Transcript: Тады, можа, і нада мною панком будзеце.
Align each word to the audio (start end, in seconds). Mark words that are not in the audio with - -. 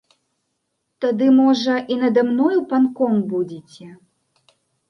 Тады, 1.03 1.27
можа, 1.41 1.75
і 1.95 1.99
нада 2.05 2.21
мною 2.31 2.59
панком 2.73 3.23
будзеце. 3.35 3.85